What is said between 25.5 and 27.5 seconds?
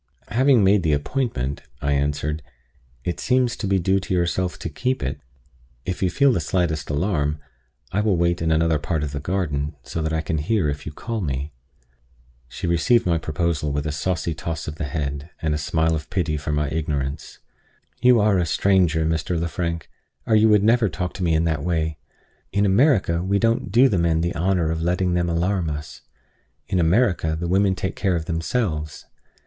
us. In America, the